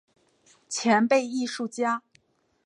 [0.67, 2.01] 前辈艺术家